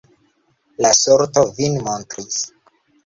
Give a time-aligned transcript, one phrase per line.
[0.85, 2.41] La sorto vin montris.